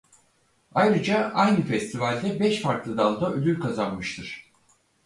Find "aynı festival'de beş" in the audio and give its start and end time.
1.33-2.61